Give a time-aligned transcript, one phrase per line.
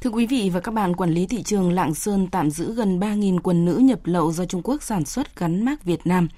[0.00, 3.00] Thưa quý vị và các bạn, quản lý thị trường Lạng Sơn tạm giữ gần
[3.00, 6.28] 3.000 quần nữ nhập lậu do Trung Quốc sản xuất gắn mác Việt Nam.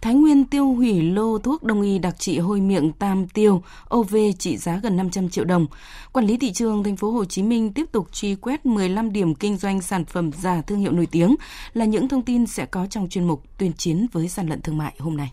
[0.00, 3.62] Thái Nguyên tiêu hủy lô thuốc đông y đặc trị hôi miệng tam tiêu
[3.94, 5.66] OV trị giá gần 500 triệu đồng.
[6.12, 9.34] Quản lý thị trường thành phố Hồ Chí Minh tiếp tục truy quét 15 điểm
[9.34, 11.34] kinh doanh sản phẩm giả thương hiệu nổi tiếng
[11.74, 14.78] là những thông tin sẽ có trong chuyên mục tuyên chiến với gian lận thương
[14.78, 15.32] mại hôm nay.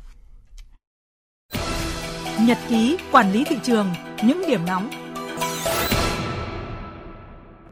[2.42, 3.88] Nhật ký quản lý thị trường,
[4.24, 5.11] những điểm nóng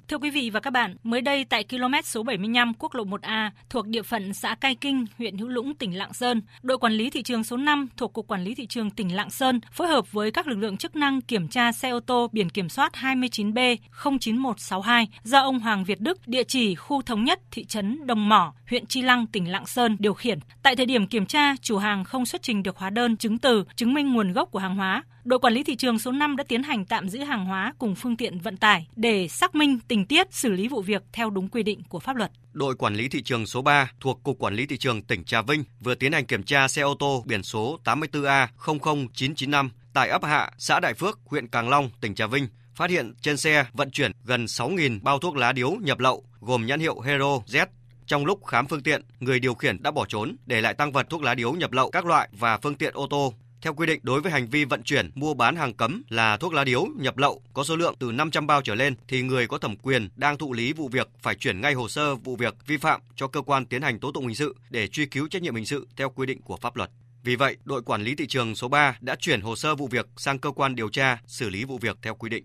[0.10, 3.50] Thưa quý vị và các bạn, mới đây tại km số 75 quốc lộ 1A
[3.70, 7.10] thuộc địa phận xã Cai Kinh, huyện Hữu Lũng, tỉnh Lạng Sơn, đội quản lý
[7.10, 10.12] thị trường số 5 thuộc Cục Quản lý Thị trường tỉnh Lạng Sơn phối hợp
[10.12, 13.78] với các lực lượng chức năng kiểm tra xe ô tô biển kiểm soát 29B
[14.04, 18.54] 09162 do ông Hoàng Việt Đức, địa chỉ khu thống nhất thị trấn Đồng Mỏ,
[18.70, 20.40] huyện Chi Lăng, tỉnh Lạng Sơn điều khiển.
[20.64, 23.64] Tại thời điểm kiểm tra, chủ hàng không xuất trình được hóa đơn chứng từ
[23.76, 25.04] chứng minh nguồn gốc của hàng hóa.
[25.30, 27.96] Đội quản lý thị trường số 5 đã tiến hành tạm giữ hàng hóa cùng
[27.96, 31.48] phương tiện vận tải để xác minh tình tiết xử lý vụ việc theo đúng
[31.48, 32.32] quy định của pháp luật.
[32.54, 35.42] Đội quản lý thị trường số 3 thuộc Cục Quản lý thị trường tỉnh Trà
[35.42, 40.52] Vinh vừa tiến hành kiểm tra xe ô tô biển số 84A00995 tại ấp Hạ,
[40.58, 44.12] xã Đại Phước, huyện Càng Long, tỉnh Trà Vinh, phát hiện trên xe vận chuyển
[44.24, 47.66] gần 6.000 bao thuốc lá điếu nhập lậu gồm nhãn hiệu Hero Z
[48.06, 51.10] trong lúc khám phương tiện, người điều khiển đã bỏ trốn, để lại tăng vật
[51.10, 53.34] thuốc lá điếu nhập lậu các loại và phương tiện ô tô.
[53.62, 56.54] Theo quy định, đối với hành vi vận chuyển, mua bán hàng cấm là thuốc
[56.54, 59.58] lá điếu nhập lậu có số lượng từ 500 bao trở lên thì người có
[59.58, 62.78] thẩm quyền đang thụ lý vụ việc phải chuyển ngay hồ sơ vụ việc vi
[62.78, 65.56] phạm cho cơ quan tiến hành tố tụng hình sự để truy cứu trách nhiệm
[65.56, 66.90] hình sự theo quy định của pháp luật.
[67.24, 70.08] Vì vậy, đội quản lý thị trường số 3 đã chuyển hồ sơ vụ việc
[70.18, 72.44] sang cơ quan điều tra xử lý vụ việc theo quy định.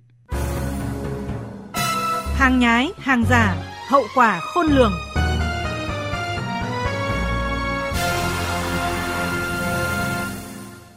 [2.35, 3.57] Hàng nhái, hàng giả,
[3.89, 4.93] hậu quả khôn lường.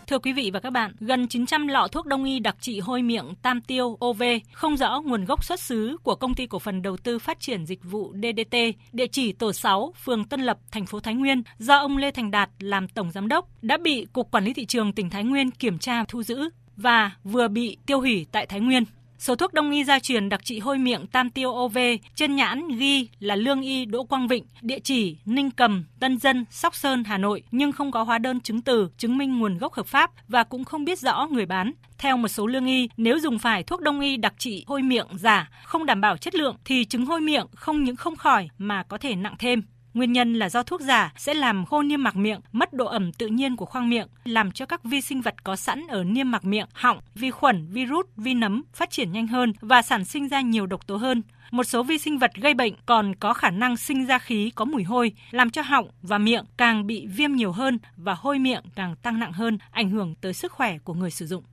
[0.07, 3.01] Thưa quý vị và các bạn, gần 900 lọ thuốc đông y đặc trị hôi
[3.01, 4.23] miệng Tam Tiêu OV
[4.53, 7.65] không rõ nguồn gốc xuất xứ của công ty cổ phần đầu tư phát triển
[7.65, 8.57] dịch vụ DDT,
[8.93, 12.31] địa chỉ tổ 6, phường Tân Lập, thành phố Thái Nguyên, do ông Lê Thành
[12.31, 15.51] Đạt làm tổng giám đốc, đã bị Cục Quản lý thị trường tỉnh Thái Nguyên
[15.51, 18.83] kiểm tra thu giữ và vừa bị tiêu hủy tại Thái Nguyên.
[19.19, 21.77] Số thuốc đông y gia truyền đặc trị hôi miệng Tam Tiêu OV
[22.15, 26.45] trên nhãn ghi là Lương Y Đỗ Quang Vịnh, địa chỉ Ninh Cầm, Tân Dân,
[26.51, 29.73] Sóc Sơn, Hà Nội nhưng không có hóa đơn chứng từ chứng minh nguồn gốc
[29.73, 31.71] hợp pháp và cũng không biết rõ người bán.
[31.97, 35.07] Theo một số lương y, nếu dùng phải thuốc đông y đặc trị hôi miệng
[35.13, 38.83] giả, không đảm bảo chất lượng thì chứng hôi miệng không những không khỏi mà
[38.83, 39.63] có thể nặng thêm.
[39.97, 43.13] Nguyên nhân là do thuốc giả sẽ làm khô niêm mạc miệng, mất độ ẩm
[43.13, 46.31] tự nhiên của khoang miệng, làm cho các vi sinh vật có sẵn ở niêm
[46.31, 50.27] mạc miệng, họng, vi khuẩn, virus, vi nấm phát triển nhanh hơn và sản sinh
[50.27, 51.23] ra nhiều độc tố hơn.
[51.51, 54.65] Một số vi sinh vật gây bệnh còn có khả năng sinh ra khí có
[54.65, 58.63] mùi hôi, làm cho họng và miệng càng bị viêm nhiều hơn và hôi miệng
[58.75, 61.43] càng tăng nặng hơn, ảnh hưởng tới sức khỏe của người sử dụng.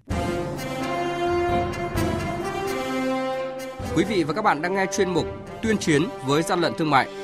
[3.96, 5.26] Quý vị và các bạn đang nghe chuyên mục
[5.62, 7.23] Tuyên chiến với gian lận thương mại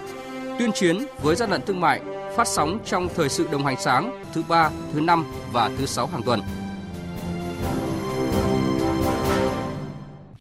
[0.61, 2.01] tuyên chiến với gian lận thương mại
[2.37, 6.07] phát sóng trong thời sự đồng hành sáng thứ ba, thứ năm và thứ sáu
[6.07, 6.39] hàng tuần.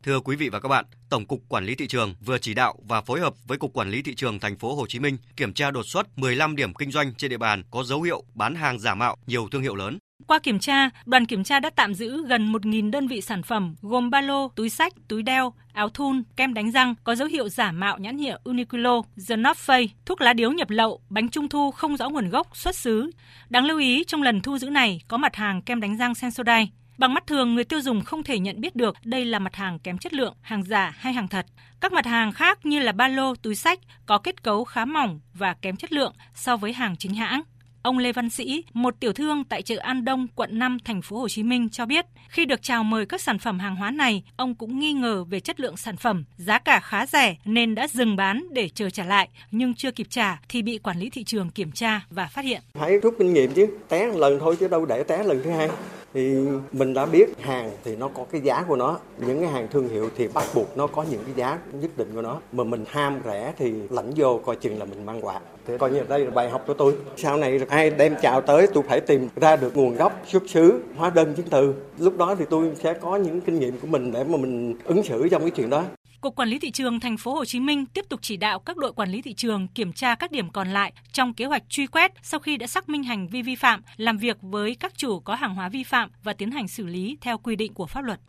[0.02, 2.74] Thưa quý vị và các bạn, Tổng cục Quản lý thị trường vừa chỉ đạo
[2.88, 5.52] và phối hợp với Cục Quản lý thị trường thành phố Hồ Chí Minh kiểm
[5.52, 8.78] tra đột xuất 15 điểm kinh doanh trên địa bàn có dấu hiệu bán hàng
[8.78, 9.98] giả mạo nhiều thương hiệu lớn.
[10.26, 13.74] Qua kiểm tra, đoàn kiểm tra đã tạm giữ gần 1.000 đơn vị sản phẩm
[13.82, 17.48] gồm ba lô, túi sách, túi đeo, áo thun, kem đánh răng có dấu hiệu
[17.48, 21.48] giả mạo nhãn hiệu Uniqlo, The North Face, thuốc lá điếu nhập lậu, bánh trung
[21.48, 23.10] thu không rõ nguồn gốc, xuất xứ.
[23.48, 26.66] Đáng lưu ý trong lần thu giữ này có mặt hàng kem đánh răng Sensodyne.
[26.98, 29.78] Bằng mắt thường, người tiêu dùng không thể nhận biết được đây là mặt hàng
[29.78, 31.46] kém chất lượng, hàng giả hay hàng thật.
[31.80, 35.20] Các mặt hàng khác như là ba lô, túi sách có kết cấu khá mỏng
[35.34, 37.42] và kém chất lượng so với hàng chính hãng.
[37.82, 41.18] Ông Lê Văn Sĩ, một tiểu thương tại chợ An Đông, quận 5, thành phố
[41.18, 44.22] Hồ Chí Minh cho biết, khi được chào mời các sản phẩm hàng hóa này,
[44.36, 47.88] ông cũng nghi ngờ về chất lượng sản phẩm, giá cả khá rẻ nên đã
[47.88, 51.24] dừng bán để chờ trả lại, nhưng chưa kịp trả thì bị quản lý thị
[51.24, 52.62] trường kiểm tra và phát hiện.
[52.74, 55.68] Phải rút kinh nghiệm chứ, té lần thôi chứ đâu để té lần thứ hai
[56.14, 56.36] thì
[56.72, 58.98] mình đã biết hàng thì nó có cái giá của nó.
[59.18, 62.08] Những cái hàng thương hiệu thì bắt buộc nó có những cái giá nhất định
[62.14, 62.40] của nó.
[62.52, 65.40] Mà mình ham rẻ thì lãnh vô coi chừng là mình mang quà.
[65.66, 66.94] Thế coi như đây là bài học của tôi.
[67.16, 70.80] Sau này ai đem chào tới tôi phải tìm ra được nguồn gốc xuất xứ,
[70.96, 71.74] hóa đơn chứng từ.
[71.98, 75.02] Lúc đó thì tôi sẽ có những kinh nghiệm của mình để mà mình ứng
[75.02, 75.84] xử trong cái chuyện đó.
[76.20, 78.76] Cục Quản lý thị trường thành phố Hồ Chí Minh tiếp tục chỉ đạo các
[78.76, 81.86] đội quản lý thị trường kiểm tra các điểm còn lại trong kế hoạch truy
[81.86, 85.20] quét sau khi đã xác minh hành vi vi phạm, làm việc với các chủ
[85.20, 88.00] có hàng hóa vi phạm và tiến hành xử lý theo quy định của pháp
[88.00, 88.20] luật.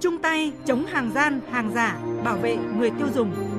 [0.00, 3.49] Chung tay chống hàng gian, hàng giả, bảo vệ người tiêu dùng.